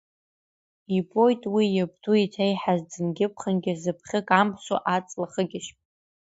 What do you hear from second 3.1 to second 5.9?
ԥхынгьы зыбӷьы камԥсо аҵла хыгьежь.